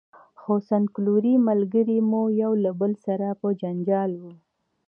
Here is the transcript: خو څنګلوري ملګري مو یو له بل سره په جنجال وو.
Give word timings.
خو 0.39 0.53
څنګلوري 0.69 1.35
ملګري 1.47 1.97
مو 2.09 2.21
یو 2.41 2.51
له 2.63 2.71
بل 2.79 2.91
سره 3.05 3.27
په 3.39 3.47
جنجال 3.61 4.11
وو. 4.21 4.33